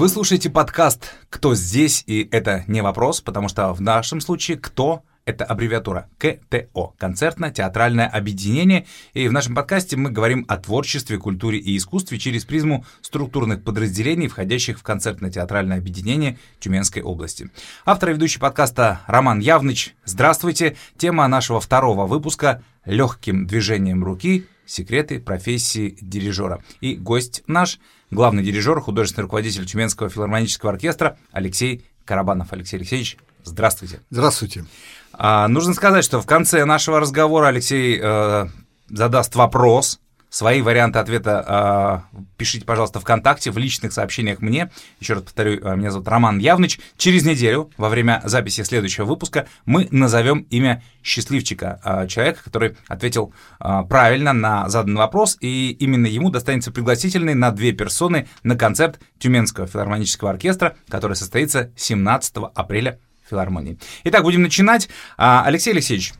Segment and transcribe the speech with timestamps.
[0.00, 5.02] Вы слушаете подкаст «Кто здесь?» и это не вопрос, потому что в нашем случае «Кто?»
[5.26, 8.86] Это аббревиатура КТО– концертно-театральное объединение.
[9.12, 14.28] И в нашем подкасте мы говорим о творчестве, культуре и искусстве через призму структурных подразделений,
[14.28, 17.50] входящих в концертно-театральное объединение Тюменской области.
[17.84, 19.94] Автор и ведущий подкаста Роман Явныч.
[20.06, 20.78] Здравствуйте.
[20.96, 26.62] Тема нашего второго выпуска– легким движением руки секреты профессии дирижера.
[26.80, 27.80] И гость наш–
[28.10, 32.52] главный дирижер, художественный руководитель Тюменского филармонического оркестра Алексей Карабанов.
[32.52, 34.00] Алексей Алексеевич, здравствуйте.
[34.10, 34.64] Здравствуйте.
[35.12, 38.46] А, нужно сказать, что в конце нашего разговора Алексей э,
[38.88, 40.00] задаст вопрос.
[40.30, 44.70] Свои варианты ответа э, пишите, пожалуйста, ВКонтакте, в личных сообщениях мне.
[45.00, 46.78] Еще раз повторю, э, меня зовут Роман Явныч.
[46.96, 53.34] Через неделю, во время записи следующего выпуска, мы назовем имя счастливчика, э, человека, который ответил
[53.58, 59.00] э, правильно на заданный вопрос, и именно ему достанется пригласительный на две персоны на концерт
[59.18, 63.80] Тюменского филармонического оркестра, который состоится 17 апреля филармонии.
[64.04, 64.88] Итак, будем начинать.
[65.16, 66.14] А, Алексей Алексеевич,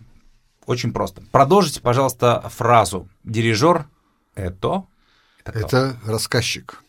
[0.67, 1.23] очень просто.
[1.31, 3.09] Продолжите, пожалуйста, фразу.
[3.23, 3.87] Дирижер—
[4.35, 4.87] это...
[5.45, 6.83] Это, это рассказчик.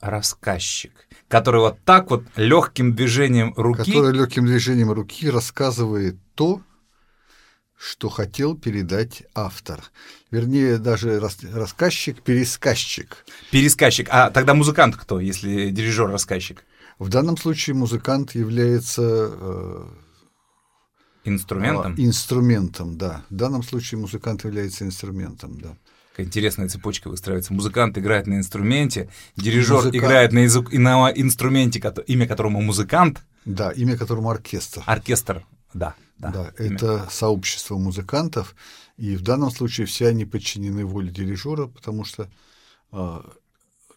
[0.00, 0.92] Рассказчик,
[1.28, 3.78] который вот так вот легким движением руки...
[3.78, 6.62] Который легким движением руки рассказывает то,
[7.76, 9.82] что хотел передать автор.
[10.30, 13.24] Вернее, даже рассказчик, пересказчик.
[13.50, 14.08] Пересказчик.
[14.10, 16.64] А тогда музыкант кто, если дирижер рассказчик?
[16.98, 19.84] В данном случае музыкант является э,
[21.24, 21.92] инструментом.
[21.92, 23.24] Э, инструментом, да.
[23.28, 25.76] В данном случае музыкант является инструментом, да.
[26.16, 27.52] Какая интересная цепочка выстраивается.
[27.52, 29.96] Музыкант играет на инструменте, дирижер музыкант...
[29.96, 33.22] играет на, язык, на инструменте, имя которому музыкант.
[33.44, 34.82] Да, имя которому оркестр.
[34.86, 35.44] Оркестр,
[35.74, 35.94] да.
[36.16, 38.56] Да, да это сообщество музыкантов,
[38.96, 42.30] и в данном случае все они подчинены воле дирижера, потому что
[42.92, 43.20] э,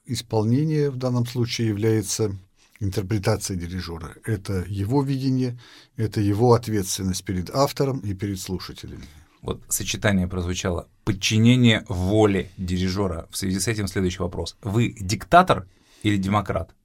[0.06, 2.36] исполнение в данном случае является
[2.82, 4.14] интерпретация дирижера.
[4.26, 5.58] Это его видение,
[5.96, 9.06] это его ответственность перед автором и перед слушателями.
[9.42, 10.88] Вот сочетание прозвучало.
[11.06, 13.28] Подчинение воле дирижера.
[13.32, 14.58] В связи с этим следующий вопрос.
[14.62, 15.66] Вы диктатор
[16.04, 16.76] или демократ?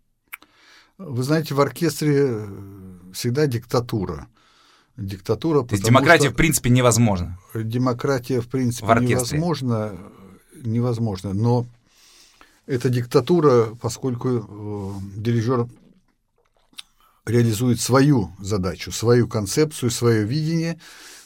[0.98, 2.46] Вы знаете, в оркестре
[3.12, 4.28] всегда диктатура.
[4.96, 5.64] Диктатура.
[5.64, 7.38] То есть демократия в принципе невозможна.
[7.52, 9.98] Демократия в принципе в невозможна,
[10.54, 11.66] невозможно, но
[12.66, 15.66] это диктатура, поскольку э, дирижер
[17.26, 20.78] реализует свою задачу, свою концепцию, свое видение,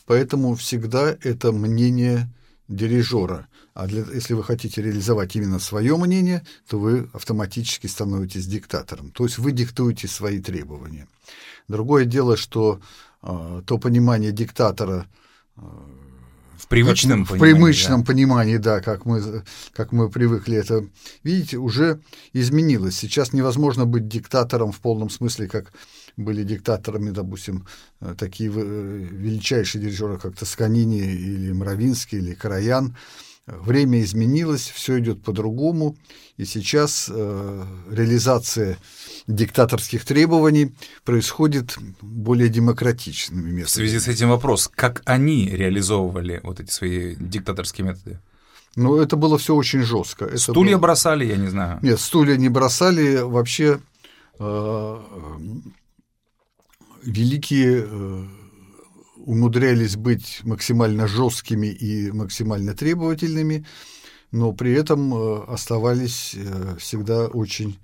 [0.09, 2.29] поэтому всегда это мнение
[2.67, 3.47] дирижера.
[3.75, 9.11] А для, если вы хотите реализовать именно свое мнение, то вы автоматически становитесь диктатором.
[9.11, 11.07] То есть вы диктуете свои требования.
[11.69, 12.81] Другое дело, что
[13.23, 15.07] э, то понимание диктатора
[15.57, 15.61] э,
[16.69, 17.55] в привычном как, понимании.
[17.55, 18.07] В привычном да.
[18.07, 19.43] понимании, да, как мы,
[19.73, 20.85] как мы привыкли это
[21.25, 22.03] видеть, уже
[22.35, 22.95] изменилось.
[22.95, 25.73] Сейчас невозможно быть диктатором в полном смысле, как
[26.19, 27.67] были диктаторами, допустим,
[28.03, 32.95] э, такие э, величайшие дирижеры, как Тосканини или Мравинский или Караян.
[33.61, 35.97] Время изменилось, все идет по-другому,
[36.37, 38.79] и сейчас э, реализация
[39.27, 43.65] диктаторских требований происходит более демократичными методами.
[43.65, 48.21] В связи с этим вопрос, как они реализовывали вот эти свои диктаторские методы?
[48.77, 50.27] Ну, это было все очень жестко.
[50.27, 50.83] Это стулья было...
[50.83, 51.79] бросали, я не знаю.
[51.83, 53.19] Нет, стулья не бросали.
[53.19, 53.81] Вообще
[54.39, 55.03] э,
[57.03, 58.25] великие э,
[59.29, 63.67] умудрялись быть максимально жесткими и максимально требовательными,
[64.33, 67.79] но при этом э, оставались э, всегда очень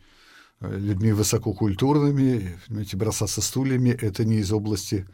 [0.63, 5.07] э, людьми высококультурными, знаете, бросаться стульями– это не из области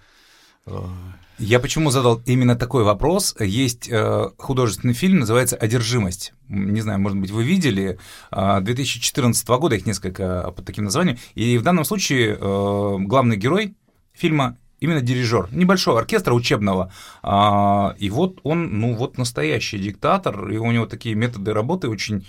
[1.39, 3.35] я почему задал именно такой вопрос?
[3.41, 3.91] Есть
[4.37, 6.35] художественный фильм, называется «Одержимость».
[6.49, 7.99] Не знаю, может быть, вы видели.
[8.31, 11.19] Э, 2014 года, их несколько под таким названием.
[11.35, 13.75] И в данном случае главный герой
[14.12, 16.93] фильма именно дирижер небольшого оркестра учебного.
[17.23, 22.27] А, и вот он, ну вот настоящий диктатор, и у него такие методы работы очень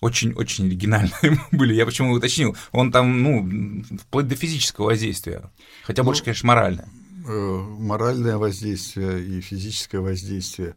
[0.00, 1.74] очень-очень оригинальные были.
[1.74, 2.56] Я почему уточнил?
[2.72, 5.50] Он там, ну, вплоть до физического воздействия.
[5.84, 6.88] Хотя ну, больше, конечно, моральное.
[7.28, 7.30] Э,
[7.78, 10.74] моральное воздействие и физическое воздействие.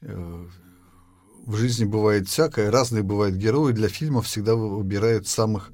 [0.00, 0.46] Э,
[1.44, 3.72] в жизни бывает всякое, разные бывают герои.
[3.72, 5.70] Для фильмов всегда выбирают самых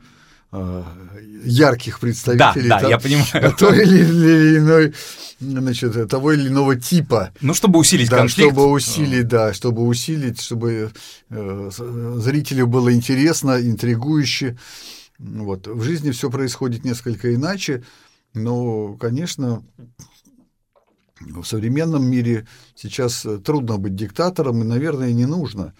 [1.44, 3.54] ярких представителей да, да, я понимаю.
[3.58, 4.94] той или иной,
[5.40, 7.32] значит, того или иного типа.
[7.40, 8.52] Ну, чтобы усилить да, конфликт.
[8.52, 10.92] Чтобы усилить, да, чтобы усилить, чтобы
[11.30, 11.70] э,
[12.16, 14.56] зрителю было интересно, интригующе.
[15.18, 15.66] Вот.
[15.66, 17.84] В жизни все происходит несколько иначе,
[18.32, 19.62] но, конечно,
[21.20, 25.74] в современном мире сейчас трудно быть диктатором, и, наверное, не нужно.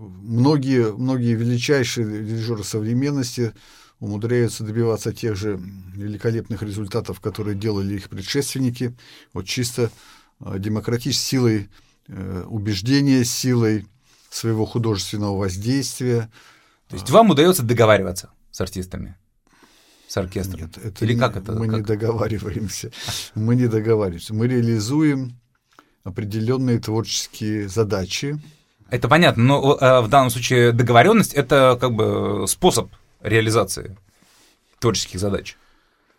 [0.00, 3.52] Многие, многие величайшие дирижеры современности
[3.98, 5.60] умудряются добиваться тех же
[5.94, 8.96] великолепных результатов, которые делали их предшественники,
[9.34, 9.90] вот чисто
[10.40, 11.68] э, демократической силой
[12.08, 13.86] э, убеждения, силой
[14.30, 16.30] своего художественного воздействия.
[16.88, 19.16] То есть вам удается договариваться с артистами?
[20.08, 20.60] С оркестром?
[20.62, 21.52] Нет, это Или не, как это?
[21.52, 21.76] Мы как?
[21.76, 22.90] не договариваемся.
[23.34, 24.34] Мы не договариваемся.
[24.34, 25.38] Мы реализуем
[26.04, 28.40] определенные творческие задачи.
[28.90, 32.90] Это понятно, но э, в данном случае договоренность это как бы способ
[33.22, 33.96] реализации
[34.78, 35.56] творческих задач.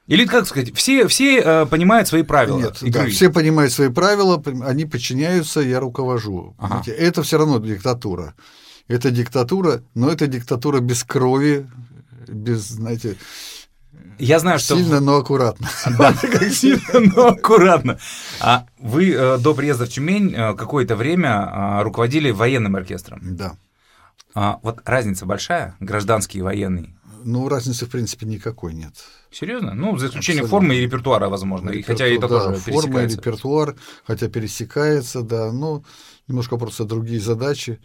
[0.07, 3.05] Или, как сказать, все, все э, понимают свои правила Нет, игры.
[3.05, 6.55] да, все понимают свои правила, они подчиняются, я руковожу.
[6.57, 6.83] Ага.
[6.91, 8.33] Это все равно диктатура.
[8.87, 11.67] Это диктатура, но это диктатура без крови,
[12.27, 13.15] без, знаете,
[14.19, 14.75] Я знаю, что...
[14.75, 15.67] сильно, но аккуратно.
[15.97, 17.97] Да, как сильно, но аккуратно.
[18.39, 21.29] А вы э, до приезда в Тюмень э, какое-то время
[21.79, 23.19] э, руководили военным оркестром.
[23.35, 23.57] Да.
[24.33, 26.95] А вот разница большая, гражданский и военный.
[27.23, 28.93] Ну, разницы, в принципе, никакой нет.
[29.31, 29.73] Серьезно?
[29.73, 30.67] Ну, за исключением Абсолютно.
[30.67, 31.69] формы и репертуара, возможно.
[31.69, 33.17] И хотя это тоже форма, пересекается.
[33.17, 35.83] репертуар, хотя пересекается, да, но
[36.27, 37.79] немножко просто другие задачи.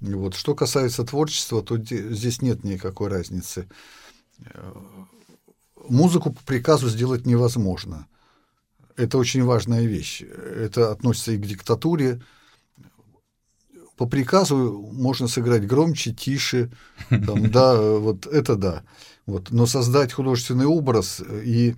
[0.00, 0.34] И Вот.
[0.34, 3.68] Что касается творчества, то де- здесь нет никакой разницы.
[5.88, 8.06] Музыку по приказу сделать невозможно.
[8.96, 10.22] Это очень важная вещь.
[10.22, 12.20] Это относится и к диктатуре.
[13.96, 16.70] По приказу можно сыграть громче, тише,
[17.08, 18.82] там, да, вот это да.
[19.26, 19.50] Вот.
[19.50, 21.76] Но создать художественный образ и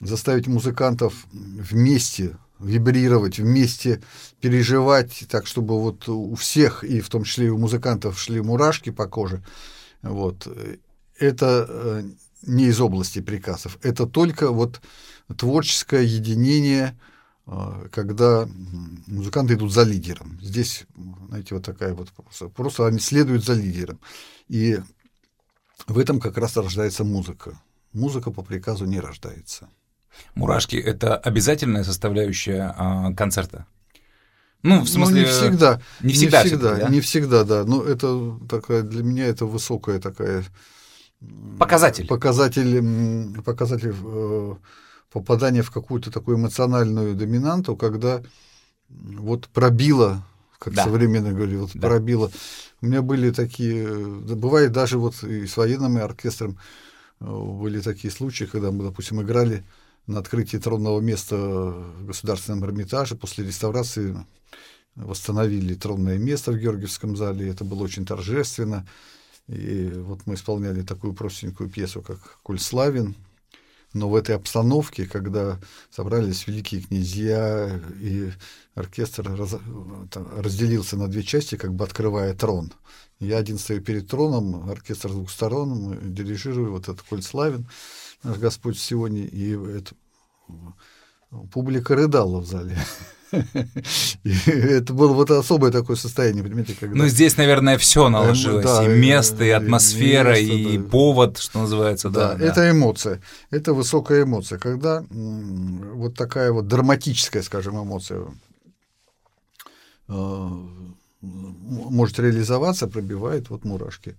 [0.00, 4.02] заставить музыкантов вместе вибрировать, вместе
[4.40, 8.90] переживать, так чтобы вот у всех, и в том числе и у музыкантов, шли мурашки
[8.90, 9.42] по коже,
[10.02, 10.46] вот,
[11.18, 12.02] это э,
[12.42, 14.80] не из области приказов, это только вот
[15.36, 16.98] творческое единение,
[17.46, 18.48] э, когда
[19.06, 20.38] музыканты идут за лидером.
[20.42, 20.84] Здесь,
[21.28, 24.00] знаете, вот такая вот просто, просто они следуют за лидером.
[24.48, 24.78] И
[25.86, 27.60] в этом как раз рождается музыка.
[27.92, 29.68] Музыка по приказу не рождается.
[30.34, 33.66] Мурашки— это обязательная составляющая а, концерта?
[34.62, 35.14] Ну, в смысле...
[35.14, 35.80] Ну, не всегда.
[36.00, 36.88] Не всегда, не всегда, да?
[36.88, 37.64] не всегда, да.
[37.64, 40.44] Но это такая для меня это высокая такая
[41.58, 42.06] Показатель.
[42.06, 44.54] показатель, показатель э,
[45.12, 48.22] попадания в какую-то такую эмоциональную доминанту, когда
[48.88, 50.24] вот пробило,
[50.58, 50.84] как Да.
[50.84, 51.88] современно говорили, вот Да.
[51.88, 52.30] пробило.
[52.80, 56.58] У меня были такие, бывает даже вот и с военным оркестром
[57.20, 59.64] э, были такие случаи, когда мы, допустим, играли
[60.08, 64.16] на открытии тронного места в Государственном Эрмитаже после реставрации
[64.96, 68.86] восстановили тронное место в Георгиевском зале, и это было очень торжественно.
[69.48, 73.16] И вот мы исполняли такую простенькую пьесу, как «Коль славен»,
[73.92, 75.60] но в этой обстановке, когда
[75.90, 78.30] собрались великие князья, и
[78.74, 79.60] оркестр раз-
[80.36, 82.72] разделился на две части, как бы открывая трон.
[83.20, 87.68] Я один стою перед троном, оркестр с двух сторон, дирижирую вот этот «Коль славен»,
[88.22, 89.94] наш Господь сегодня, и это,
[91.52, 92.78] публика рыдала в зале.
[93.32, 96.96] И это было вот особое такое состояние, понимаете, когда...
[96.96, 98.64] Ну, здесь, наверное, все наложилось.
[98.64, 100.88] да, и и- место, и и атмосфера, место, и да.
[100.88, 102.34] повод, что называется, да.
[102.34, 103.20] Да, это эмоция.
[103.50, 104.58] Это высокая эмоция.
[104.58, 108.24] Когда вот такая вот драматическая, скажем, эмоция
[110.08, 110.48] э,
[111.20, 114.16] может реализоваться, пробивает вот мурашки.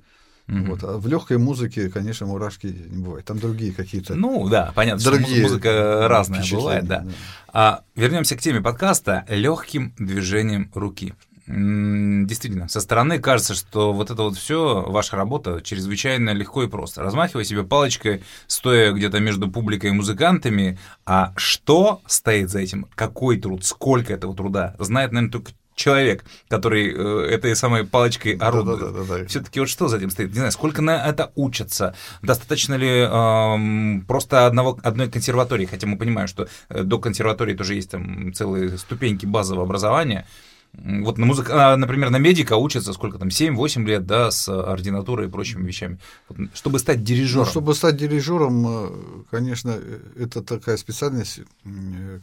[0.47, 0.71] Мгм.
[0.71, 0.83] Вот.
[0.83, 3.25] А в легкой музыке, конечно, мурашки не бывает.
[3.25, 4.15] Там другие какие-то.
[4.15, 6.99] Ну, да, понятно, что Другие музы- музыка разная бывает, да.
[6.99, 7.11] да.
[7.53, 11.13] А, вернемся к теме подкаста легким движением руки.
[11.45, 17.01] Действительно, со стороны кажется, что вот это вот все, ваша работа, чрезвычайно легко и просто.
[17.03, 23.37] Размахивая себе палочкой, стоя где-то между публикой и музыкантами, а что стоит за этим, какой
[23.39, 28.79] труд, сколько этого труда, знает, наверное, только человек, который э, этой самой палочкой орудует.
[28.79, 29.25] Да-да-да-да.
[29.27, 30.29] Все-таки вот что за этим стоит?
[30.29, 31.95] Не знаю, сколько на это учатся?
[32.21, 35.65] Достаточно ли эм, просто одного, одной консерватории?
[35.65, 40.25] Хотя мы понимаем, что э, до консерватории тоже есть там целые ступеньки базового образования.
[40.73, 41.49] Вот на музык...
[41.51, 45.99] а, например, на медика учатся сколько там, 7-8 лет, да, с ординатурой и прочими вещами.
[46.27, 47.45] Вот, чтобы стать дирижером.
[47.45, 48.89] Ну, чтобы стать дирижером, э,
[49.29, 51.41] конечно, э, это такая специальность,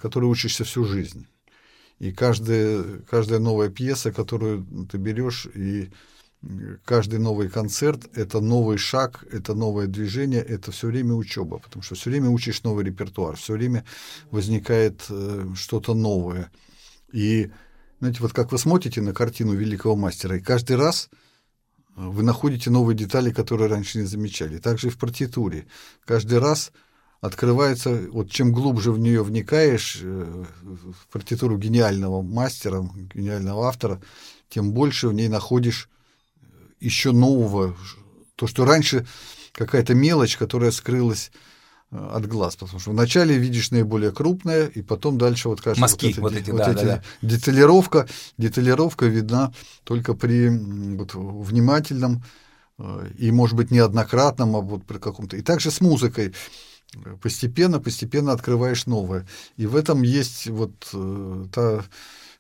[0.03, 1.27] которой учишься всю жизнь.
[2.01, 5.91] И каждая, каждая новая пьеса, которую ты берешь, и
[6.43, 11.83] м, каждый новый концерт– это новый шаг, это новое движение, это все время учеба, потому
[11.83, 13.85] что все время учишь новый репертуар, все время
[14.31, 16.51] возникает э, что-то новое.
[17.13, 17.51] И,
[17.99, 21.11] знаете, вот как вы смотрите на картину великого мастера, и каждый раз
[21.97, 24.57] вы находите новые детали, которые раньше не замечали.
[24.57, 25.67] Также и в партитуре.
[26.07, 26.73] Каждый раз
[27.21, 34.01] открывается, вот чем глубже в нее вникаешь, э, в партитуру гениального мастера, гениального автора,
[34.49, 35.89] тем больше в ней находишь
[36.81, 37.77] еще нового,
[38.37, 39.07] то, что раньше
[39.53, 41.31] какая-то мелочь, которая скрылась
[41.91, 46.15] э, от глаз, потому что вначале видишь наиболее крупное, и потом дальше вот кажется Мазки,
[46.19, 47.03] вот, вот эти, вот да, эти да, да.
[47.21, 48.09] деталировка,
[48.39, 49.53] деталировка видна
[49.85, 52.25] только при вот, внимательном
[52.79, 55.37] э, и, может быть, неоднократном, а вот при каком-то.
[55.37, 56.33] И также с музыкой
[57.21, 59.27] постепенно, постепенно открываешь новое.
[59.57, 61.85] И в этом есть вот э, та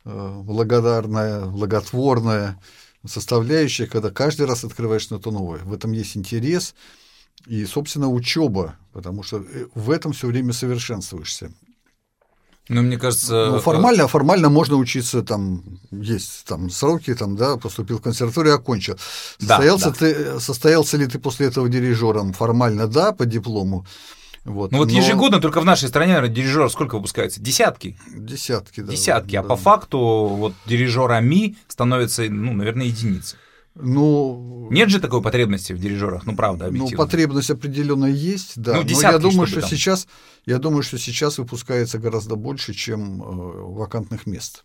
[0.04, 2.58] э, благодарная, благотворная
[3.06, 5.60] составляющая, когда каждый раз открываешь что-то новое.
[5.60, 6.74] В этом есть интерес
[7.46, 11.52] и, собственно, учеба, потому что э, в этом все время совершенствуешься.
[12.68, 13.50] Ну, мне кажется...
[13.50, 18.94] Ну, формально, формально можно учиться, там, есть там сроки, там, да, поступил в консерваторию, окончил.
[19.40, 19.92] Да, Состоялся, да.
[19.92, 22.32] Ты, состоялся ли ты после этого дирижером?
[22.32, 23.86] Формально, да, по диплому.
[24.44, 27.40] Вот, Ну вот но ежегодно только в нашей стране, наверное, дирижеров сколько выпускается?
[27.40, 27.98] Десятки.
[28.14, 28.92] Десятки, да.
[28.92, 29.36] Десятки.
[29.36, 29.48] А да.
[29.48, 33.36] по факту вот дирижерами становится, ну, наверное, единицы.
[33.74, 37.04] Ну, Нет же такой потребности в дирижерах, ну, правда, ну, объективно.
[37.04, 38.72] потребность определенно есть, да.
[38.72, 39.70] Ну, но я десятки, думаю, что там.
[39.70, 40.08] сейчас,
[40.44, 44.64] я думаю, что сейчас выпускается гораздо больше, чем э, вакантных мест.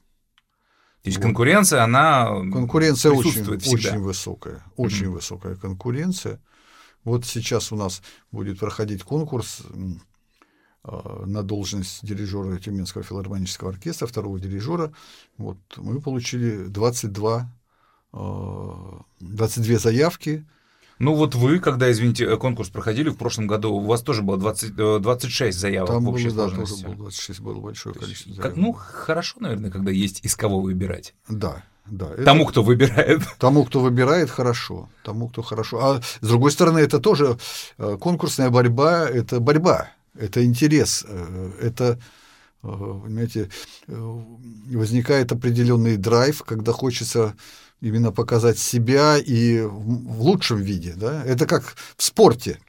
[1.03, 1.23] То есть вот.
[1.23, 3.53] конкуренция, она Конкуренция очень, всегда.
[3.53, 6.41] очень высокая, очень высокая конкуренция.
[7.05, 9.61] Вот сейчас у нас будет проходить конкурс
[10.83, 14.91] э, на должность дирижера Тюменского филармонического оркестра, второго дирижера.
[15.37, 17.49] Вот мы получили 22,
[18.13, 18.17] э,
[19.19, 20.45] 22 заявки.
[20.97, 24.37] Ну вот вы, когда, извините, э, конкурс проходили в прошлом году, у вас тоже было
[24.37, 26.85] 20, э, 26 заявок Там в было, общей да, тоже сложности.
[26.85, 28.57] было 26, было большое То количество как- заявок.
[28.57, 31.13] ну, хорошо, наверное, когда есть из кого выбирать.
[31.27, 32.07] Да, да.
[32.13, 33.21] это- Тому, кто выбирает.
[33.39, 34.89] Тому, кто выбирает, хорошо.
[35.03, 35.77] Тому, кто хорошо.
[35.83, 37.37] А с другой стороны, это тоже
[37.77, 41.99] э, конкурсная борьба, это борьба, это интерес, э, это,
[42.63, 43.49] э, понимаете,
[43.87, 47.35] возникает определенный драйв, когда хочется
[47.81, 50.93] именно показать себя и в лучшем виде.
[50.95, 51.23] Да?
[51.23, 52.59] Это как в спорте.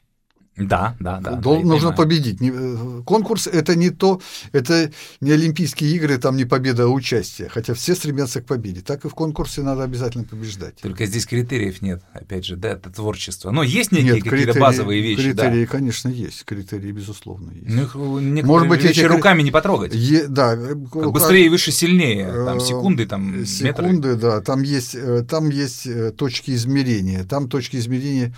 [0.57, 1.33] Да, да, да.
[1.33, 1.97] Дол- я нужно понимаю.
[1.97, 2.41] победить.
[2.41, 4.21] Не- э, Конкурс это не то,
[4.53, 7.49] это не Олимпийские игры, там не победа, а участие.
[7.51, 8.81] Хотя все стремятся к победе.
[8.81, 10.77] Так и в конкурсе надо обязательно побеждать.
[10.81, 13.51] Только здесь критериев нет, опять же, да, это творчество.
[13.51, 15.43] Но есть некие Нет, какие-то критерии- базовые вещи, да.
[15.45, 16.45] Критерии, конечно, есть.
[16.45, 17.67] Критерии, безусловно, есть.
[17.95, 19.95] Ну, некоторые Может быть, эти руками не потрогать.
[19.95, 22.33] Е- да, э, Как как- быстрее, выше, сильнее.
[22.33, 23.47] Там э, секунды, там метры.
[23.47, 24.41] секунды, да.
[24.41, 27.25] Там есть, э, там есть э, точки измерения.
[27.25, 28.33] Там точки измерения э,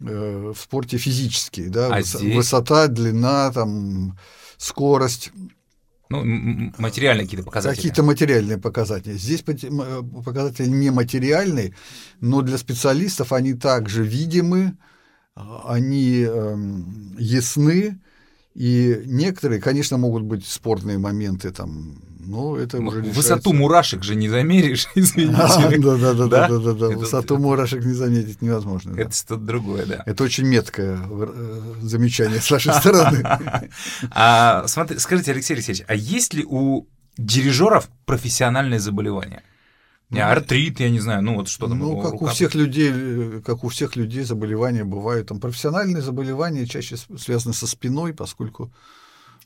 [0.00, 2.34] в спорте физические, да, А здесь?
[2.34, 4.18] высота, длина, там
[4.56, 5.30] скорость,
[6.08, 6.24] Ну,
[6.78, 7.76] материальные какие-то показатели.
[7.76, 9.16] какие-то материальные показатели.
[9.16, 11.74] Здесь э, показатели не материальные,
[12.20, 14.76] но для специалистов они также видимы,
[15.36, 18.00] а, они эм, ясны,
[18.54, 24.14] и некоторые, конечно, могут быть спорные моменты там, но это Ну, уже Высоту мурашек же
[24.14, 25.36] не замеришь, извините.
[25.78, 26.48] Да, да, да, Да?
[26.48, 26.86] да, да, да.
[26.86, 28.94] Это- Высоту мурашек не заметить невозможно.
[28.94, 29.02] да.
[29.02, 30.02] Это что-то другое, да.
[30.06, 33.22] Это очень меткое э, замечание с вашей стороны.
[34.12, 39.42] А, смотри, скажите, Алексей Алексеевич, а есть ли у дирижеров профессиональные заболевания?
[40.10, 41.78] Не, артрит, я не знаю, ну вот что там.
[41.78, 45.28] Ну, как у рука- всех людей, э, как у всех людей заболевания бывают.
[45.28, 48.72] Там профессиональные заболевания чаще связаны со спиной, поскольку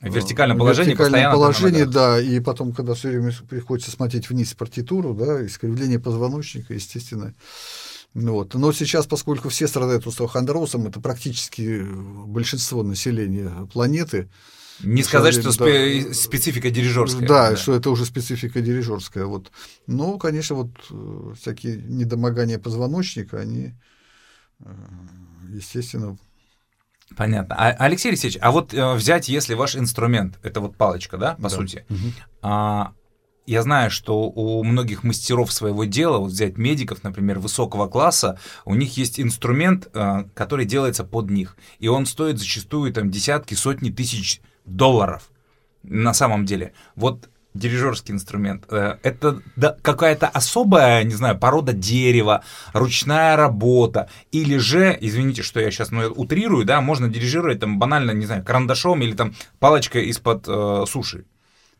[0.00, 1.34] вертикальном э, положении вертикальное постоянно.
[1.34, 7.34] положение, да, и потом, когда все время приходится смотреть вниз партитуру, да, искривление позвоночника, естественно.
[8.12, 8.54] Ну Вот.
[8.54, 11.84] Но сейчас, поскольку все страдают остеохондрозом, это практически
[12.26, 14.28] большинство населения планеты,
[14.80, 15.64] Не сказать, что Да.
[15.66, 17.26] спе- специфика дирижерская.
[17.28, 19.24] Да, что это уже специфика дирижерская.
[19.24, 19.52] Вот.
[19.86, 23.72] Ну, конечно, вот э, всякие недомогания позвоночника, они,
[24.64, 24.74] э,
[25.52, 26.18] естественно,
[27.16, 27.54] Понятно.
[27.59, 31.42] А, Алексей Алексеевич, а вот э, взять, если ваш инструмент, это вот палочка, да, по
[31.42, 31.49] Да.
[31.50, 31.85] сути.
[31.88, 32.12] Мгм.
[32.42, 32.92] А,
[33.47, 38.75] я знаю, что у многих мастеров своего дела, вот взять медиков, например, высокого класса, у
[38.75, 43.90] них есть инструмент, э, который делается под них, и он стоит зачастую там десятки, сотни
[43.90, 45.30] тысяч долларов
[45.83, 46.73] на самом деле.
[46.97, 52.42] Вот дирижерский инструмент, э, это да, какая-то особая, не знаю, порода дерева,
[52.73, 58.11] ручная работа, или же, извините, что я сейчас ну, утрирую, да, можно дирижировать там банально,
[58.11, 61.25] не знаю, карандашом или там палочкой из-под э, суши.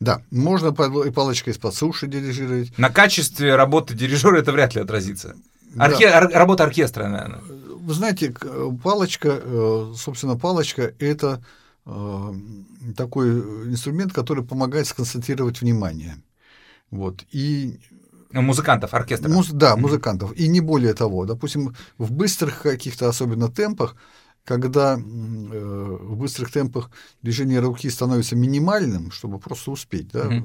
[0.01, 2.77] Да, можно и палочкой из-под суши дирижировать.
[2.79, 5.35] На качестве работы дирижера это вряд ли отразится.
[5.75, 5.87] Да.
[5.87, 7.41] Орке- ор- работа оркестра, наверное.
[7.41, 11.43] Вы знаете, э, палочка, э, собственно, палочка– это
[11.85, 13.31] такой
[13.71, 16.23] инструмент, который помогает сконцентрировать внимание.
[16.91, 17.25] Вот.
[17.31, 17.79] И
[18.33, 19.29] Ну, Музыкантов, оркестра.
[19.29, 20.33] Муз- да, музыкантов.
[20.33, 21.25] И не более того.
[21.27, 23.97] Допустим, в быстрых каких-то особенно темпах,
[24.45, 26.91] когда э, в быстрых темпах
[27.23, 30.43] движение руки становится минимальным, чтобы просто успеть, да, э,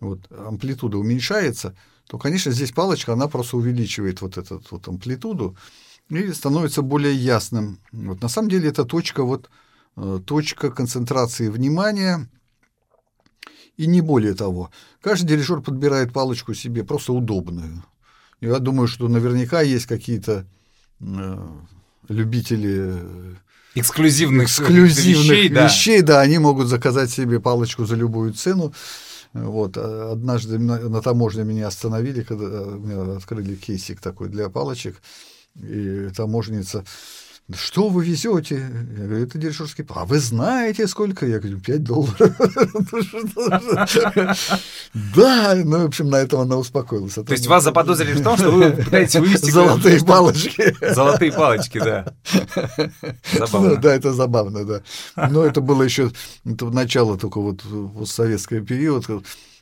[0.00, 1.74] вот, амплитуда уменьшается,
[2.06, 5.56] то, конечно, здесь палочка, она просто увеличивает вот эту вот амплитуду
[6.10, 7.78] и становится более ясным.
[7.92, 9.48] Вот, на самом деле это точка, вот, э,
[10.26, 12.28] точка концентрации внимания,
[13.78, 14.70] и не более того.
[15.00, 17.84] Каждый дирижер подбирает палочку себе просто удобную.
[18.40, 20.46] Я думаю, что наверняка есть какие-то
[21.00, 21.48] э,
[22.08, 23.34] любители э,
[23.76, 26.14] эксклюзивных, эксклюзивных вещей, вещей да.
[26.14, 28.72] да, они могут заказать себе палочку за любую цену.
[29.32, 29.76] Вот.
[29.76, 35.00] А однажды на, на таможне меня остановили, когда меня открыли кейсик такой для палочек,
[35.54, 36.84] и таможенница
[37.56, 38.70] что вы везете?
[38.98, 41.26] Я говорю, это дирижерский А вы знаете, сколько?
[41.26, 42.18] Я говорю, 5 долларов.
[45.16, 47.14] Да, ну, в общем, на этом она успокоилась.
[47.14, 49.50] То есть вас заподозрили в том, что вы пытаетесь вывести...
[49.50, 50.76] Золотые палочки.
[50.94, 52.12] Золотые палочки, да.
[53.32, 53.76] Забавно.
[53.76, 54.82] Да, это забавно, да.
[55.30, 56.10] Но это было еще
[56.44, 57.62] начало только вот
[58.08, 59.06] советский период,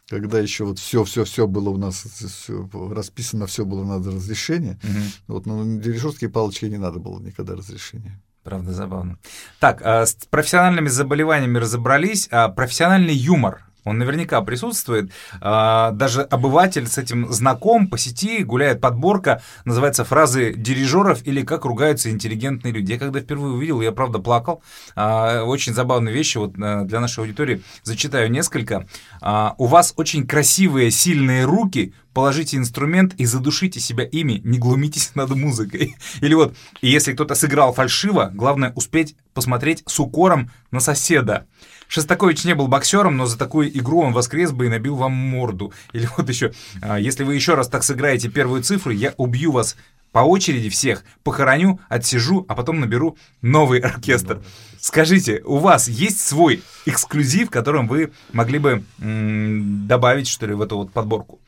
[0.08, 4.78] когда еще вот все, все, все было у нас всё расписано, все было надо разрешение.
[4.82, 5.02] Угу.
[5.28, 8.20] Вот, но на дирижерские палочки не надо было никогда разрешения.
[8.44, 9.18] Правда, забавно.
[9.58, 15.12] Так, а с профессиональными заболеваниями разобрались, а профессиональный юмор он наверняка присутствует.
[15.40, 21.64] А, даже обыватель с этим знаком, по сети гуляет подборка, называется фразы дирижеров или как
[21.64, 22.92] ругаются интеллигентные люди.
[22.92, 24.60] Я когда впервые увидел, я правда плакал.
[24.96, 28.86] А, очень забавные вещи, вот э, для нашей аудитории зачитаю несколько.
[29.22, 35.14] А, у вас очень красивые, сильные руки, положите инструмент и задушите себя ими, не глумитесь
[35.14, 35.94] над музыкой.
[36.20, 41.46] Или вот, если кто-то сыграл фальшиво, главное успеть посмотреть с укором на соседа.
[41.88, 45.72] Шестакович не был боксером, но за такую игру он воскрес бы и набил вам морду.
[45.92, 46.52] Или вот еще,
[46.82, 49.76] а, если вы еще раз так сыграете первую цифру, я убью вас
[50.12, 54.42] по очереди всех, похороню, отсижу, а потом наберу новый оркестр.
[54.80, 60.78] Скажите, у вас есть свой эксклюзив, которым вы могли бы добавить, что ли, в эту
[60.78, 61.40] вот подборку?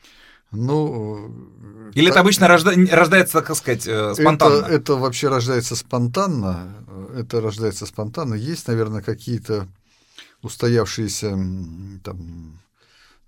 [0.51, 1.31] Ну,
[1.93, 4.65] или так, это обычно рожда, рождается, так сказать, э, спонтанно?
[4.65, 6.75] Это, это вообще рождается спонтанно.
[7.15, 8.33] Это рождается спонтанно.
[8.35, 9.67] Есть, наверное, какие-то
[10.41, 11.29] устоявшиеся
[12.03, 12.59] там,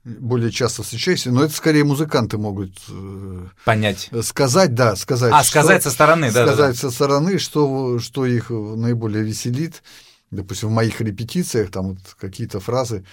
[0.04, 5.32] более часто встречающиеся, но это скорее музыканты могут э, понять, сказать, да, сказать.
[5.34, 6.48] А, сказать со стороны, да.
[6.48, 9.84] Сказать да, со стороны, что, что их наиболее веселит.
[10.32, 13.06] Допустим, в моих репетициях там вот какие-то фразы.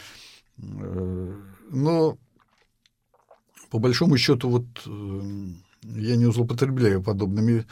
[0.58, 1.32] Э,
[1.70, 2.16] но
[3.70, 5.48] по большому счету вот э,
[5.82, 7.66] я не злоупотребляю подобными,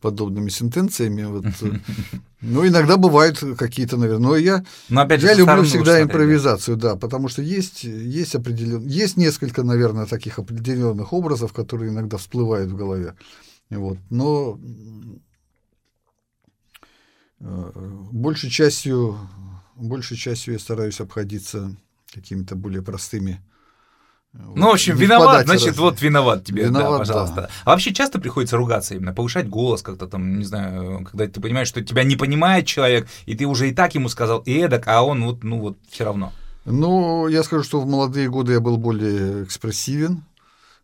[0.00, 1.22] подобными сентенциями.
[1.24, 1.44] Вот.
[2.40, 4.28] Ну, иногда бывают какие-то, наверное.
[4.28, 8.86] Но я, но опять я люблю всегда импровизацию, да, потому что есть, есть, определен...
[8.86, 13.16] есть несколько, наверное, таких определенных образов, которые иногда всплывают в голове.
[13.70, 13.98] Вот.
[14.08, 14.56] Но
[17.40, 17.72] э,
[18.12, 19.18] большей частью,
[19.74, 21.76] большей частью я стараюсь обходиться
[22.14, 23.40] какими-то более простыми
[24.32, 25.78] ну, в общем, не виноват, значит, раз.
[25.78, 27.34] вот виноват тебе, виноват, да, пожалуйста.
[27.36, 27.50] Да.
[27.64, 31.68] А вообще часто приходится ругаться именно, повышать голос как-то там, не знаю, когда ты понимаешь,
[31.68, 35.02] что тебя не понимает человек, и ты уже и так ему сказал, и эдак, а
[35.02, 36.32] он вот, ну вот, все равно.
[36.66, 40.24] Ну, я скажу, что в молодые годы я был более экспрессивен,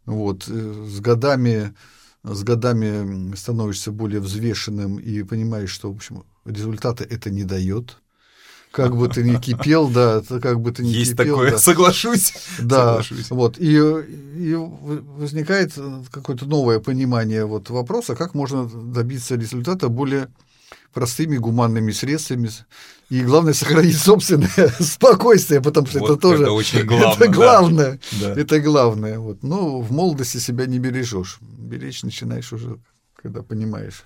[0.07, 1.75] вот, э, с годами,
[2.23, 7.99] с годами становишься более взвешенным и понимаешь, что, в общем, результаты это не дает,
[8.75, 11.37] как бы ты ни кипел, да, как бы ты ни Есть кипел.
[11.37, 11.59] такое, да.
[11.59, 12.35] соглашусь.
[12.59, 13.31] Да, соглашусь.
[13.31, 15.73] вот, и, и возникает
[16.11, 20.29] какое-то новое понимание вот вопроса, как можно добиться результата более
[20.93, 22.51] простыми гуманными средствами.
[23.11, 27.15] И главное сохранить собственное спокойствие, потому что вот это тоже это очень главное.
[27.15, 28.01] Это главное.
[28.21, 28.33] Да.
[28.33, 29.19] Это главное.
[29.21, 29.43] Вот.
[29.43, 31.39] Но в молодости себя не бережешь.
[31.41, 32.79] Беречь начинаешь уже,
[33.15, 34.05] когда понимаешь.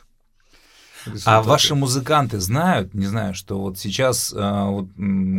[1.06, 1.30] Результаты.
[1.30, 4.88] А ваши музыканты знают, не знаю, что вот сейчас э, вот,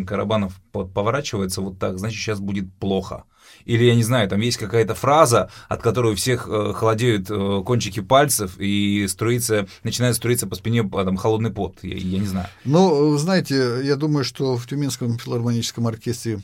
[0.07, 3.23] Карабанов поворачивается вот так, значит, сейчас будет плохо.
[3.65, 7.61] Или, я не знаю, там есть какая-то фраза, от которой у всех э, холодеют э,
[7.65, 11.77] кончики пальцев и струится, начинает струиться по спине там, холодный пот.
[11.83, 12.47] Я, я не знаю.
[12.65, 16.41] Ну, знаете, я думаю, что в Тюменском филармоническом оркестре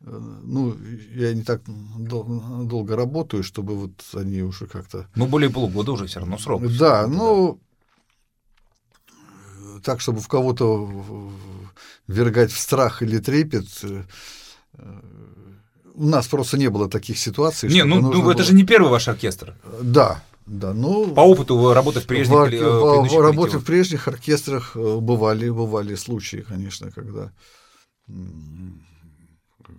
[0.00, 0.76] э, ну,
[1.14, 1.62] я не так
[1.98, 5.06] дол- долго работаю, чтобы вот они уже как-то...
[5.14, 6.62] Ну, более полугода уже все равно срок.
[6.76, 7.60] Да, ну,
[9.82, 10.88] так, чтобы в кого-то
[12.06, 13.66] вергать в страх или трепет.
[13.82, 14.02] Э,
[15.94, 17.70] у нас просто не было таких ситуаций.
[17.70, 19.54] Не, ну, ну это же не первый ваш оркестр.
[19.80, 24.76] Да, да, ну по опыту работы в прежних, в, в, в работе в прежних оркестрах
[24.76, 27.32] э, бывали бывали случаи, конечно, когда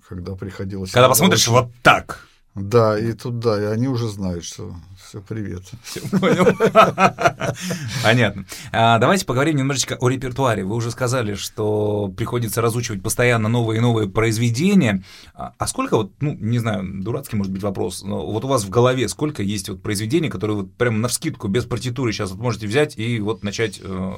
[0.08, 0.92] когда приходилось.
[0.92, 2.28] Когда посмотришь вот так.
[2.58, 5.62] Да, и тут, да, и они уже знают, что все, привет.
[5.84, 6.48] Все, понял.
[8.04, 8.46] Понятно.
[8.72, 10.64] А, давайте поговорим немножечко о репертуаре.
[10.66, 15.04] Вы уже сказали, что приходится разучивать постоянно новые и новые произведения.
[15.36, 18.64] А, а сколько вот, ну, не знаю, дурацкий может быть вопрос, но вот у вас
[18.64, 22.40] в голове сколько есть вот произведений, которые вот прямо на вскидку, без партитуры сейчас вот
[22.40, 24.14] можете взять и вот начать э,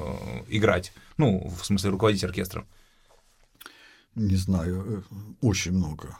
[0.48, 0.94] играть?
[1.18, 2.64] Ну, в смысле, руководить оркестром.
[4.14, 6.16] Не знаю, э, очень много,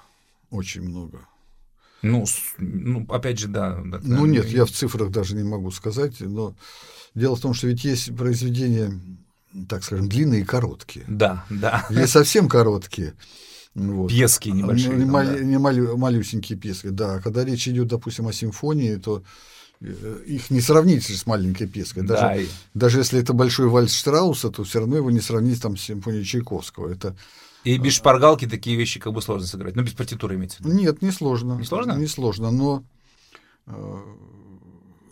[0.51, 1.21] очень много.
[2.03, 2.25] Ну,
[2.59, 3.81] ну, опять же, да.
[3.85, 6.55] да ну, нет, я в цифрах даже не могу сказать, но
[7.15, 8.93] дело в том, что ведь есть произведения,
[9.69, 11.05] так скажем, длинные и короткие.
[11.09, 11.87] Да, да.
[11.91, 13.15] Есть совсем короткие.
[13.75, 14.09] Вот.
[14.09, 14.97] Пьески небольшие.
[14.97, 15.39] Не, там, да.
[15.39, 17.21] не малю, малюсенькие пьески, да.
[17.21, 19.23] Когда речь идет, допустим, о симфонии, то
[19.81, 22.03] э, их не сравнить с маленькой пьеской.
[22.03, 22.51] Даже, да.
[22.75, 26.25] даже если это большой вальс Штрауса, то все равно его не сравнить там, с симфонией
[26.25, 26.91] Чайковского.
[26.93, 27.15] Это
[27.65, 29.77] и без шпаргалки такие вещи как бы сложно сыграть.
[29.77, 30.77] Ну, без партитуры имеется в виду.
[30.77, 31.55] Нет, не сложно.
[31.55, 31.93] Не сложно?
[31.93, 32.85] Не сложно, но
[33.67, 33.97] э,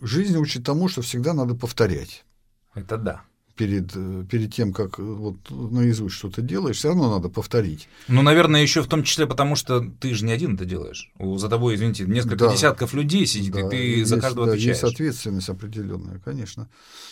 [0.01, 2.25] жизнь учит тому, что всегда надо повторять.
[2.73, 3.21] Это да.
[3.55, 7.87] Перед, э, перед тем, как э, вот наизусть что-то делаешь, все равно надо повторить.
[8.07, 11.11] Ну, наверное, еще в том числе потому, что ты же не один это делаешь.
[11.19, 12.53] За тобой, извините, несколько да.
[12.53, 13.67] десятков людей сидит, да.
[13.67, 14.77] и ты есть, за каждого да, отвечаешь.
[14.77, 16.67] Есть ответственность определенная, конечно.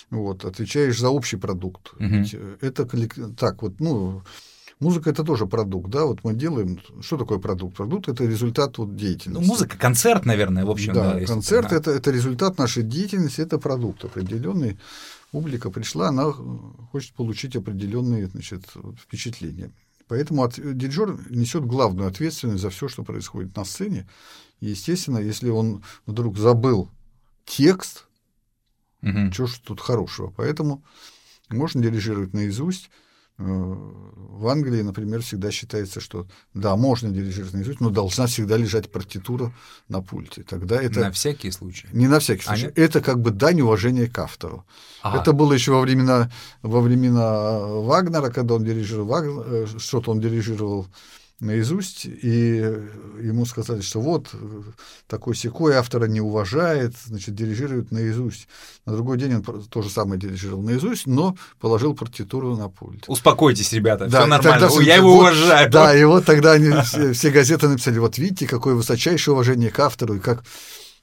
[0.10, 1.94] Вот, отвечаешь за общий продукт.
[2.00, 2.26] Угу.
[2.62, 2.88] Это
[3.36, 4.24] так вот, ну,
[4.80, 7.76] Музыка это тоже продукт, да, вот мы делаем, что такое продукт?
[7.76, 9.42] Продукт это результат вот деятельности.
[9.42, 10.94] Ну, музыка, концерт, наверное, в общем.
[10.94, 14.78] Да, да концерт это, это результат нашей деятельности, это продукт определенный.
[15.32, 16.32] Публика пришла, она
[16.92, 18.66] хочет получить определенные значит,
[19.02, 19.72] впечатления.
[20.08, 24.08] Поэтому от, дирижер несет главную ответственность за все, что происходит на сцене.
[24.60, 26.90] И, естественно, если он вдруг забыл
[27.46, 28.06] текст,
[29.02, 29.32] угу.
[29.34, 30.32] что ж тут хорошего.
[30.36, 30.84] Поэтому
[31.50, 32.90] можно дирижировать наизусть.
[33.38, 39.54] В Англии, например, всегда считается, что да, можно дирижировать наизусть, но должна всегда лежать партитура
[39.90, 40.44] на пульте.
[40.44, 41.02] Тогда это...
[41.02, 41.88] На всякий случай?
[41.92, 42.68] Не на всякий случай.
[42.68, 44.66] А это как бы дань уважения к автору.
[45.04, 45.22] Ага.
[45.22, 46.32] Это было еще во времена,
[46.64, 50.88] во времена Вагнера, когда он дирижировал, Вагнер, э, что-то он дирижировал
[51.40, 52.56] наизусть, и
[53.22, 54.30] ему сказали, что вот
[55.08, 58.48] такой секой автора не уважает, значит, дирижирует наизусть.
[58.86, 63.06] На другой день он то же самое дирижировал наизусть, но положил партитуру на пульт.
[63.08, 65.70] Успокойтесь, ребята, да, все нормально, тогда, я его вот, уважаю.
[65.70, 69.80] Да, и вот тогда они, все, все газеты написали, вот видите, какое высочайшее уважение к
[69.80, 70.44] автору, и как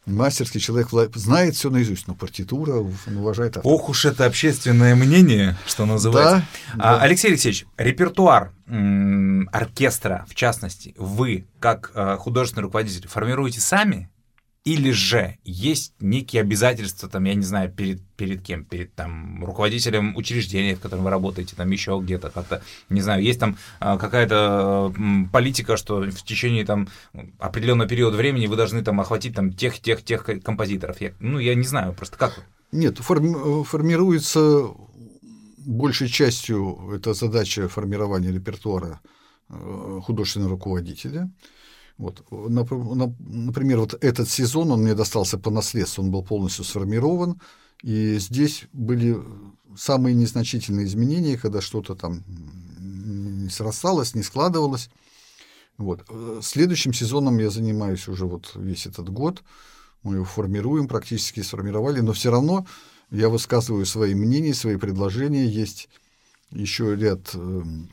[0.07, 3.73] мастерский человек знает все наизусть, но партитура он уважает автора.
[3.73, 6.47] Ох уж это общественное мнение, что называется.
[6.75, 7.03] Да, а, да.
[7.03, 8.53] Алексей Алексеевич, репертуар
[9.53, 14.11] оркестра, в частности, вы, как э, художественный руководитель, формируете сами?
[14.65, 18.65] Или же есть некие обязательства, там, я не знаю, перед, перед кем?
[18.65, 23.39] Перед там, руководителем учреждения, в котором вы работаете, там еще где-то как-то, не знаю, есть
[23.39, 24.95] там а, какая-то
[25.31, 26.89] политика, что в течение там
[27.39, 30.99] определенного периода времени вы должны там охватить там тех, тех, тех композиторов.
[30.99, 32.43] Я, ну, я не знаю, просто как?
[32.73, 34.71] Нет, форми- формируется
[35.59, 39.01] большей частью это задача формирования репертуара
[39.51, 41.31] э, художественного руководителя.
[41.99, 42.25] Вот.
[42.31, 47.41] Например, вот этот сезон, он мне достался по наследству, он был полностью сформирован,
[47.83, 49.17] и здесь были
[49.77, 52.25] самые незначительные изменения, когда что-то там
[52.79, 54.91] не срасталось, не складывалось.
[55.77, 56.05] Вот.
[56.43, 59.43] Следующим сезоном я занимаюсь уже вот весь этот год,
[60.03, 62.67] мы его формируем, практически сформировали, но все равно
[63.11, 65.89] я высказываю свои мнения, свои предложения, есть
[66.51, 67.91] еще ряд эм,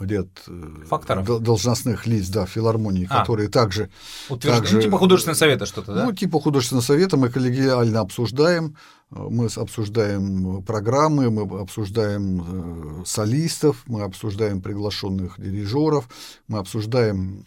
[0.00, 1.42] ряд э, Факторов.
[1.42, 3.20] должностных лиц, да, филармонии, а.
[3.20, 3.90] которые также...
[4.28, 4.58] Утвержд...
[4.58, 4.76] также...
[4.76, 6.04] Ну, типа художественного совета что-то, да?
[6.04, 8.76] Ну, типа художественного совета мы коллегиально обсуждаем,
[9.10, 16.08] мы обсуждаем программы, мы обсуждаем э, солистов, мы обсуждаем приглашенных дирижеров,
[16.48, 17.46] мы обсуждаем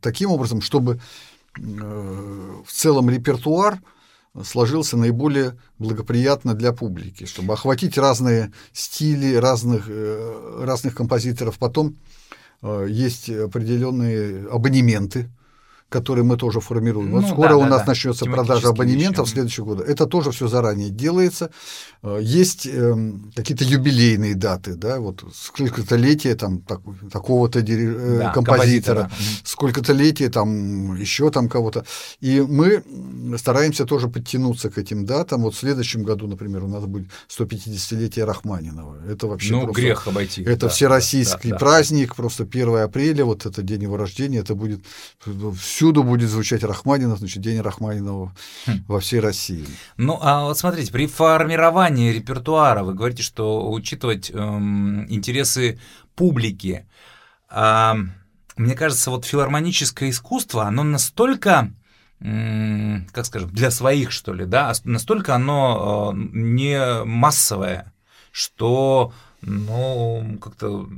[0.00, 1.00] таким образом, чтобы
[1.56, 3.80] в целом репертуар
[4.42, 11.58] сложился наиболее благоприятно для публики, чтобы охватить разные стили разных, э, разных композиторов.
[11.58, 11.98] Потом
[12.62, 15.30] э, есть определенные абонементы,
[15.92, 17.10] который мы тоже формируем.
[17.10, 17.88] Ну, вот скоро да, у нас да.
[17.88, 19.82] начнется продажа абонементов в следующем году.
[19.82, 21.50] Это тоже все заранее делается.
[22.02, 26.80] Э, есть э, какие-то юбилейные даты, да, вот сколько-то летия там так,
[27.12, 29.10] такого-то э, да, композитора, композитора.
[29.44, 31.84] сколько-то летия там еще там кого-то.
[32.20, 32.82] И мы
[33.38, 35.42] стараемся тоже подтянуться к этим датам.
[35.42, 38.96] Вот в следующем году, например, у нас будет 150-летие Рахманинова.
[39.08, 40.42] Это вообще ну, просто, грех обойти.
[40.42, 42.14] Это да, всероссийский да, да, праздник, да.
[42.14, 44.80] просто 1 апреля, вот это день его рождения, это будет
[45.60, 48.32] все всюду будет звучать Рахманинов, значит, День Рахманинова
[48.66, 48.84] хм.
[48.86, 49.66] во всей России.
[49.96, 55.80] Ну, а вот смотрите, при формировании репертуара вы говорите, что учитывать эм, интересы
[56.14, 56.86] публики.
[57.50, 57.94] Э,
[58.56, 61.72] мне кажется, вот филармоническое искусство, оно настолько
[62.20, 67.92] как скажем, для своих, что ли, да, настолько оно э, не массовое,
[68.30, 70.88] что ну, как-то...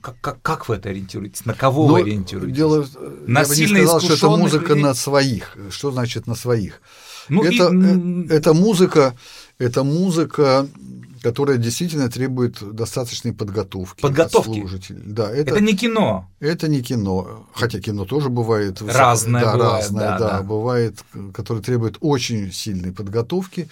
[0.00, 1.44] Как, как, как вы это ориентируетесь?
[1.44, 2.56] На кого Но вы ориентируетесь?
[2.56, 2.86] Дело,
[3.26, 4.82] на я бы не сказал, что это музыка людей?
[4.82, 5.56] на своих.
[5.70, 6.80] Что значит на своих?
[7.28, 8.28] Ну, это, и...
[8.28, 9.16] Э, это музыка,
[9.58, 10.68] это музыка
[11.22, 14.00] которая действительно требует достаточной подготовки.
[14.00, 14.60] Подготовки.
[14.60, 15.02] Служителей.
[15.04, 16.28] Да, это, это не кино.
[16.40, 17.46] Это не кино.
[17.54, 18.82] Хотя кино тоже бывает.
[18.82, 19.82] Разное да, бывает.
[19.84, 20.98] Разное, да, да, да, бывает,
[21.32, 23.68] которое требует очень сильной подготовки.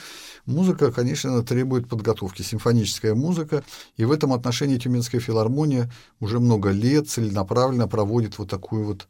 [0.46, 3.62] Музыка, конечно, требует подготовки, симфоническая музыка,
[3.96, 9.06] и в этом отношении Тюменская филармония уже много лет целенаправленно проводит вот такую вот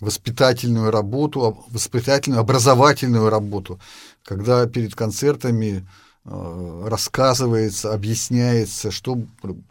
[0.00, 3.78] воспитательную работу, воспитательную, образовательную работу,
[4.24, 5.86] когда перед концертами
[6.24, 9.18] рассказывается, объясняется, что,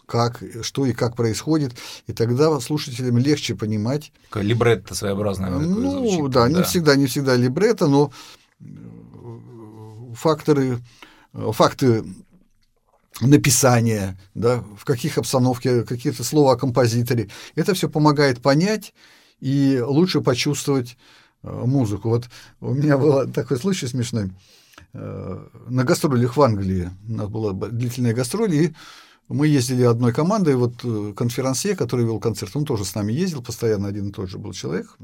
[0.06, 1.74] как, что и как происходит,
[2.08, 4.12] и тогда слушателям легче понимать.
[4.36, 5.50] Либретто своеобразное.
[5.50, 8.12] Ну, звучит, да, да, не всегда, не всегда либретто, но
[8.60, 8.66] э,
[10.14, 10.80] факторы,
[11.34, 12.04] э, факты
[13.22, 18.94] написания, да, в каких обстановке, какие-то слова о композиторе, это все помогает понять
[19.40, 20.98] и лучше почувствовать
[21.44, 22.10] музыку.
[22.10, 24.32] Вот у меня был такой случай смешной.
[24.94, 26.90] Э, на гастролях в Англии.
[27.08, 28.76] У нас была длительная гастроль, и
[29.30, 33.42] мы ездили одной командой, вот э, конферансье, который вел концерт, он тоже с нами ездил,
[33.42, 34.98] постоянно один и тот же был человек.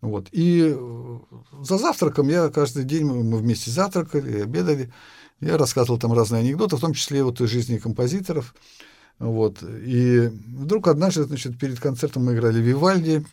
[0.00, 0.28] Вот.
[0.30, 1.18] И э,
[1.62, 4.92] за завтраком я каждый день, мы вместе завтракали, обедали,
[5.40, 8.54] я рассказывал там разные анекдоты, в том числе вот из жизни композиторов.
[9.18, 9.58] Вот.
[9.62, 13.24] И вдруг однажды, значит, перед концертом мы играли Вивальди,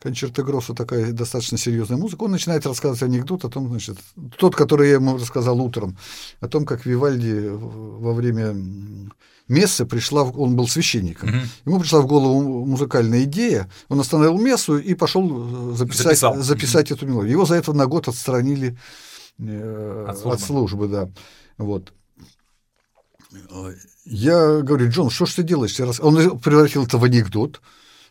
[0.00, 3.98] концерта Гросса такая достаточно серьезная музыка, он начинает рассказывать анекдот о том, значит,
[4.38, 5.96] тот, который я ему рассказал утром,
[6.40, 8.54] о том, как Вивальди во время
[9.48, 11.38] мессы пришла, он был священником, угу.
[11.64, 17.06] ему пришла в голову музыкальная идея, он остановил мессу и пошел э, записать, записать эту
[17.06, 17.32] мелодию.
[17.32, 18.76] Его за это на год отстранили
[19.38, 20.34] э, от, службы.
[20.34, 21.10] от службы, да.
[21.58, 21.92] Вот.
[24.04, 25.78] Я говорю, Джон, что ж ты делаешь?
[26.00, 27.60] Он превратил это в анекдот.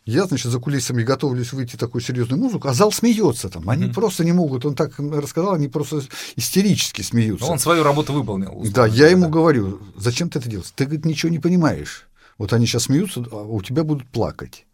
[0.06, 3.68] Я, значит, за кулисами готовлюсь выйти такую серьезную музыку, а зал смеется там.
[3.68, 3.92] Они mm-hmm.
[3.92, 4.64] просто не могут.
[4.64, 6.00] Он так рассказал, они просто
[6.36, 7.44] истерически смеются.
[7.44, 8.64] Но он свою работу выполнил.
[8.72, 10.70] Да, я ему говорю, зачем ты это делаешь?
[10.76, 12.06] Ты, говорит, ничего не понимаешь.
[12.38, 14.64] Вот они сейчас смеются, а у тебя будут плакать.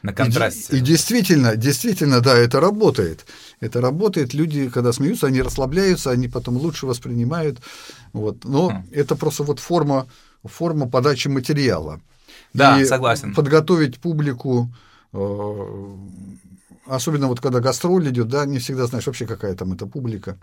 [0.00, 0.74] На контрасте.
[0.74, 3.26] И, и действительно, действительно, да, это работает.
[3.60, 4.32] Это работает.
[4.32, 7.58] Люди, когда смеются, они расслабляются, они потом лучше воспринимают.
[8.14, 8.44] Вот.
[8.44, 8.94] Но mm.
[8.94, 10.08] это просто вот форма,
[10.44, 12.00] форма подачи материала.
[12.52, 13.34] Да, и согласен.
[13.34, 14.72] Подготовить публику,
[15.12, 15.96] э,
[16.86, 20.38] особенно вот когда гастроль идет, да, не всегда знаешь вообще, какая там эта публика.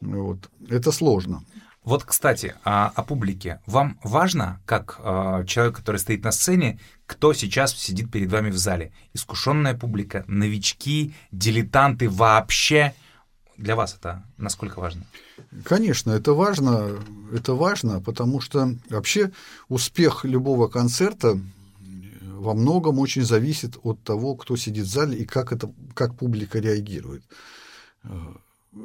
[0.00, 0.50] Вот.
[0.68, 1.42] Это сложно.
[1.84, 3.60] Вот, кстати, о, о публике.
[3.66, 8.58] Вам важно, как э, человек, который стоит на сцене, кто сейчас сидит перед вами в
[8.58, 8.92] зале?
[9.14, 12.94] Искушенная публика, новички, дилетанты вообще?
[13.58, 15.04] Для вас это насколько важно?
[15.64, 16.96] Конечно, это важно,
[17.32, 19.32] это важно, потому что вообще
[19.68, 21.40] успех любого концерта
[22.22, 26.60] во многом очень зависит от того, кто сидит в зале и как, это, как публика
[26.60, 27.24] реагирует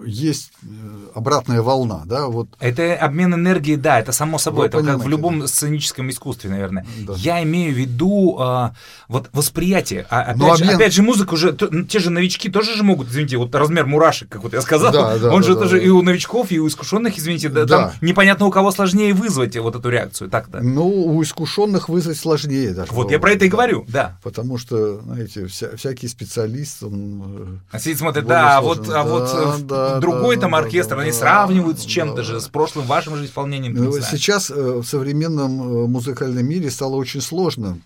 [0.06, 0.68] есть э,
[1.14, 2.48] обратная волна, да, вот.
[2.60, 5.48] Это обмен энергией, да, это само собой, Вы это как в любом да.
[5.48, 6.86] сценическом искусстве, наверное.
[7.06, 7.14] Да.
[7.18, 8.74] Я имею в виду а,
[9.10, 10.06] вот восприятие.
[10.10, 10.76] А, опять, Но же, обмен...
[10.78, 11.56] опять же, музыка уже,
[11.90, 15.18] те же новички тоже же могут, извините, вот размер мурашек, как вот я сказал, да,
[15.18, 15.86] да, он да, же да, тоже да.
[15.86, 17.78] и у новичков, и у искушенных, извините, да, да.
[17.78, 20.62] там непонятно у кого сложнее вызвать вот эту реакцию, так-то.
[20.62, 22.92] Ну, у искушенных вызвать сложнее даже.
[22.94, 24.18] Вот я про это и говорю, да.
[24.24, 27.62] Потому что, знаете, вся, всякий специалист, он...
[27.70, 31.80] А сидит, смотрит, да, а вот, а вот да, да, другой там оркестр, они сравнивают
[31.80, 33.74] с чем-то же, с прошлым вашим же исполнением.
[33.74, 37.80] Ну, сейчас э, в современном э, музыкальном мире стало очень сложно,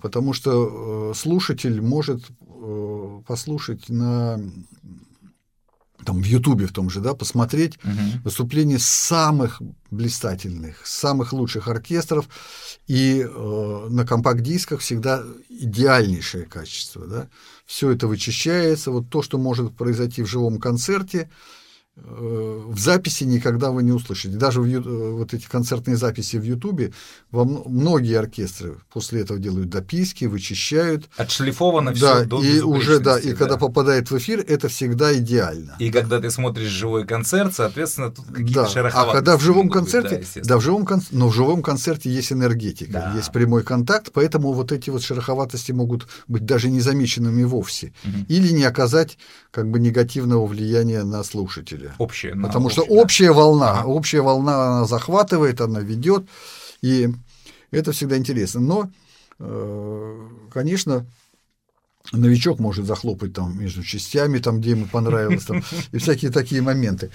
[0.00, 2.24] потому что э, слушатель может
[3.26, 4.38] послушать на
[6.04, 8.22] там в Ютубе в том же, да, посмотреть угу.
[8.24, 12.28] выступления самых блистательных, самых лучших оркестров,
[12.86, 17.28] и э, на компакт-дисках всегда идеальнейшее качество, да.
[17.72, 21.30] Все это вычищается, вот то, что может произойти в живом концерте,
[22.04, 24.36] в записи никогда вы не услышите.
[24.36, 26.92] Даже в, э, вот эти концертные записи в Ютубе,
[27.30, 31.08] во многие оркестры после этого делают дописки, вычищают.
[31.16, 33.36] Отшлифовано да, все до и уже да, и да.
[33.36, 35.76] когда попадает в эфир, это всегда идеально.
[35.78, 38.90] И когда ты смотришь живой концерт, соответственно, тут какие-то да.
[38.94, 41.02] А когда в живом концерте, быть, да, да, в живом кон...
[41.10, 43.12] но в живом концерте есть энергетика, да.
[43.16, 48.24] есть прямой контакт, поэтому вот эти вот шероховатости могут быть даже незамеченными вовсе, угу.
[48.28, 49.18] или не оказать
[49.50, 52.34] как бы негативного влияния на слушателя Общая.
[52.34, 53.86] Потому что общая, общая волна, ага.
[53.86, 56.26] общая волна она захватывает, она ведет,
[56.80, 57.10] и
[57.70, 58.60] это всегда интересно.
[58.60, 58.90] Но
[59.38, 61.06] э, конечно,
[62.12, 67.10] новичок может захлопать там между частями, там, где ему понравилось, там, и всякие такие моменты.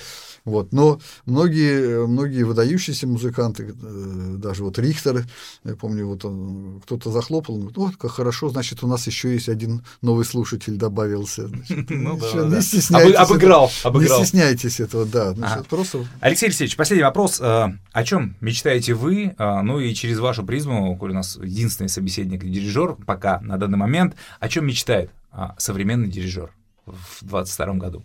[0.45, 0.71] Вот.
[0.71, 5.26] Но многие, многие выдающиеся музыканты, э, даже вот Рихтер,
[5.63, 9.50] я помню, вот он, кто-то захлопал, говорит, вот как хорошо, значит, у нас еще есть
[9.50, 11.50] один новый слушатель добавился.
[11.89, 13.15] Ну, да, не стесняйтесь.
[13.15, 14.19] Обыграл, обыграл.
[14.19, 15.34] Не стесняйтесь этого, да.
[15.34, 16.06] Значит, просто...
[16.19, 17.39] Алексей Алексеевич, последний вопрос.
[17.41, 21.89] Э, о чем мечтаете вы, э, ну и через вашу призму, коль у нас единственный
[21.89, 25.12] собеседник и дирижер пока на данный момент, о чем мечтает
[25.58, 26.52] современный дирижер
[26.86, 28.04] в 22 году?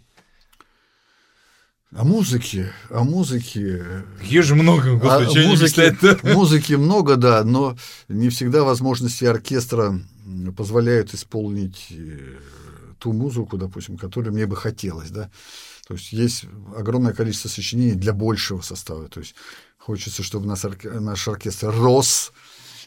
[1.94, 3.85] О музыке, о музыке.
[4.22, 7.76] Ее же много, господи, а, музыки, музыки много, да, но
[8.09, 10.00] не всегда возможности оркестра
[10.57, 12.38] позволяют исполнить э,
[12.98, 15.31] ту музыку, допустим, которую мне бы хотелось, да.
[15.87, 19.09] То есть есть огромное количество сочинений для большего состава.
[19.09, 19.35] То есть
[19.76, 22.33] хочется, чтобы наш, наш оркестр рос,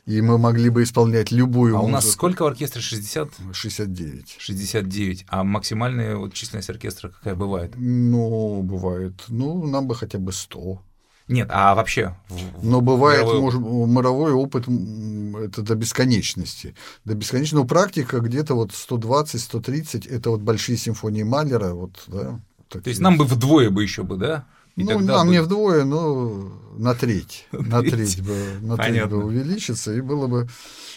[0.05, 1.89] и мы могли бы исполнять любую А музыку.
[1.89, 2.81] у нас сколько в оркестре?
[2.81, 3.29] 60?
[3.53, 4.35] 69.
[4.39, 5.25] 69.
[5.27, 7.73] А максимальная вот численность оркестра какая бывает?
[7.75, 9.13] Ну, бывает.
[9.29, 10.79] Ну, нам бы хотя бы 100.
[11.27, 12.15] Нет, а вообще?
[12.61, 13.41] Но бывает, мировой...
[13.41, 16.75] может, мировой опыт это до бесконечности.
[17.03, 17.55] До бесконечности.
[17.55, 21.73] Но практика где-то вот 120-130, это вот большие симфонии Малера.
[21.73, 22.39] Вот, да,
[22.69, 24.45] То есть нам бы вдвое бы еще бы, да?
[24.75, 25.33] И ну, нам бы...
[25.33, 27.47] не вдвое, но на треть.
[27.51, 30.49] На треть бы, на треть бы увеличится, и было бы,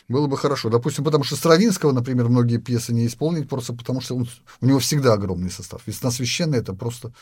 [0.09, 0.69] было бы хорошо.
[0.69, 4.29] Допустим, потому что Стравинского, например, многие пьесы не исполнить, просто потому что он,
[4.61, 5.83] у него всегда огромный состав.
[5.87, 7.13] Весна священная– это просто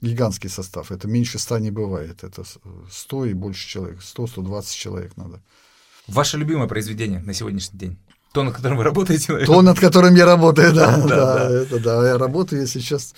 [0.00, 0.92] гигантский состав.
[0.92, 2.22] Это меньше ста не бывает.
[2.22, 2.44] Это
[2.90, 3.98] 100 и больше человек.
[3.98, 5.42] 100-120 человек надо.
[6.06, 7.98] Ваше любимое произведение на сегодняшний день?
[8.32, 9.32] То, над которым вы работаете?
[9.32, 9.54] Наверное?
[9.54, 10.96] То, над которым я работаю, да.
[10.98, 11.62] да, да, да.
[11.62, 12.08] Это, да.
[12.08, 13.14] Я работаю я сейчас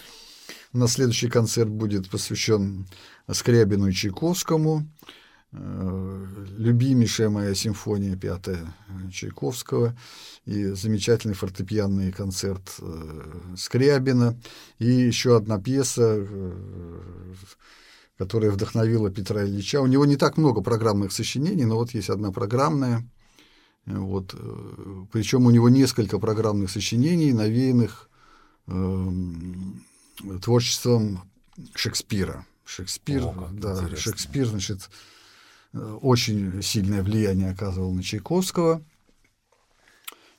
[0.79, 2.87] на следующий концерт будет посвящен
[3.31, 4.89] Скрябину и Чайковскому.
[5.51, 8.75] Э, любимейшая моя симфония пятая
[9.11, 9.97] Чайковского
[10.45, 14.39] и замечательный фортепианный концерт э, Скрябина
[14.79, 17.35] и еще одна пьеса, э,
[18.17, 19.81] которая вдохновила Петра Ильича.
[19.81, 23.09] У него не так много программных сочинений, но вот есть одна программная.
[23.87, 24.35] Вот.
[25.13, 28.11] Причем у него несколько программных сочинений, навеянных
[28.67, 29.83] эм,
[30.43, 31.23] творчеством
[31.75, 32.45] Шекспира.
[32.65, 33.97] Шекспир, О, да, интересно.
[33.97, 34.91] Шекспир, значит,
[35.73, 38.83] очень сильное влияние оказывал на Чайковского.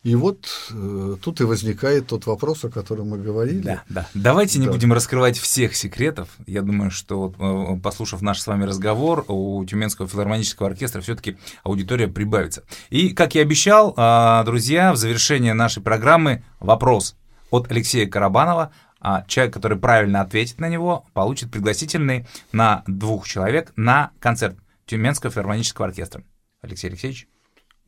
[0.02, 3.60] И вот э, тут и возникает тот вопрос, о котором мы говорили.
[3.60, 4.08] Да, да.
[4.14, 4.66] Давайте да.
[4.66, 6.30] не будем раскрывать всех секретов.
[6.48, 12.08] Я думаю, что э, послушав наш с вами разговор, у Тюменского филармонического оркестра все-таки аудитория
[12.08, 12.64] прибавится.
[12.90, 17.18] И, как я обещал, э, друзья, в завершение нашей программы вопрос
[17.52, 23.72] от Алексея Карабанова а человек, который правильно ответит на него, получит пригласительный на двух человек
[23.76, 26.24] на концерт Тюменского филармонического оркестра.
[26.62, 27.28] Алексей Алексеевич,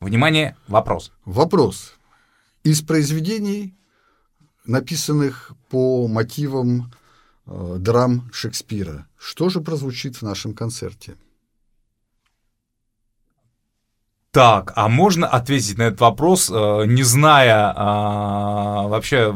[0.00, 1.12] внимание, вопрос.
[1.24, 1.94] Вопрос.
[2.64, 3.74] Из произведений,
[4.64, 6.92] написанных по мотивам
[7.46, 11.16] э, драм Шекспира, что же прозвучит в нашем концерте?
[14.32, 19.34] Так, а можно ответить на этот вопрос, э, не зная а, вообще...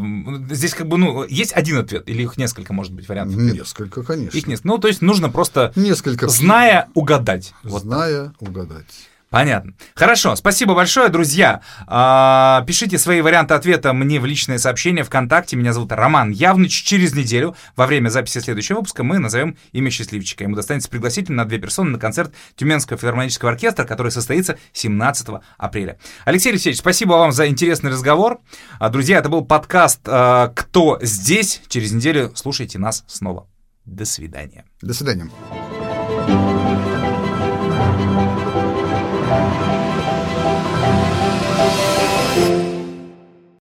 [0.49, 3.37] Здесь как бы, ну, есть один ответ, или их несколько, может быть, вариантов?
[3.37, 4.39] Несколько, конечно.
[4.39, 4.69] Их несколько.
[4.69, 6.29] Ну, то есть нужно просто, несколько.
[6.29, 7.53] зная, угадать.
[7.63, 8.87] Зная, вот угадать.
[9.31, 9.75] Понятно.
[9.95, 11.61] Хорошо, спасибо большое, друзья.
[11.89, 15.57] А, пишите свои варианты ответа мне в личное сообщение ВКонтакте.
[15.57, 16.85] Меня зовут Роман Явныч.
[16.85, 20.45] Через неделю, во время записи следующего выпуска, мы назовем имя счастливчика.
[20.45, 25.99] Ему достанется пригласитель на две персоны на концерт Тюменского филармонического оркестра, который состоится 17 апреля.
[26.25, 28.39] Алексей Алексеевич, спасибо вам за интересный разговор.
[28.79, 31.63] А, друзья, это был подкаст а, «Кто здесь?».
[31.69, 33.49] Через неделю слушайте нас снова.
[33.85, 34.65] До свидания.
[34.81, 35.29] До свидания.